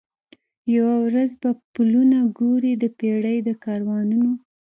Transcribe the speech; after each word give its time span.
یوه 0.75 0.95
ورځ 1.05 1.31
به 1.41 1.49
پلونه 1.73 2.19
ګوري 2.39 2.73
د 2.77 2.83
پېړۍ 2.97 3.37
د 3.47 3.49
کاروانونو 3.63 4.31